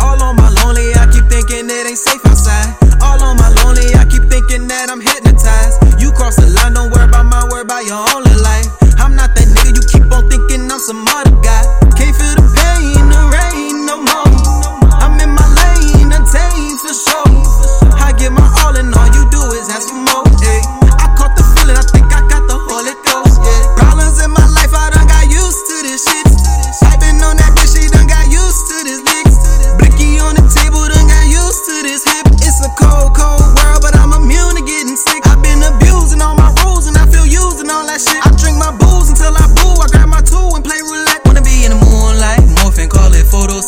All 0.00 0.22
on 0.22 0.36
my 0.36 0.48
lonely, 0.62 0.94
I 0.94 1.10
keep 1.10 1.26
thinking 1.26 1.66
it 1.66 1.86
ain't 1.86 1.98
safe 1.98 2.24
outside. 2.26 2.78
All 3.02 3.20
on 3.22 3.36
my 3.36 3.50
lonely, 3.62 3.94
I 3.94 4.04
keep 4.06 4.24
thinking 4.30 4.68
that 4.68 4.90
I'm 4.90 5.00
hypnotized. 5.00 5.82
You 6.00 6.12
cross 6.12 6.36
the 6.36 6.46
line, 6.46 6.77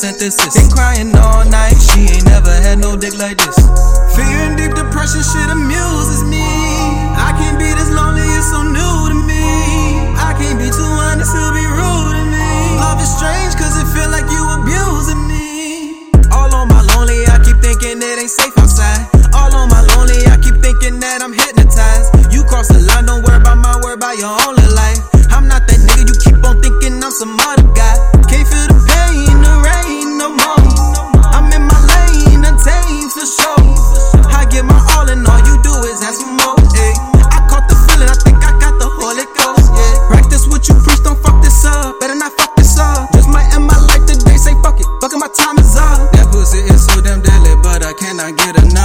photosynthesis. 0.00 0.54
Been 0.54 0.70
crying 0.70 1.16
all 1.16 1.44
night, 1.44 1.74
she 1.74 2.00
ain't 2.00 2.24
never 2.24 2.50
had 2.50 2.78
no 2.78 2.96
dick 2.96 3.16
like 3.18 3.36
this. 3.38 3.56
Feeling. 4.16 4.59
I 48.22 48.32
get 48.32 48.62
enough. 48.62 48.79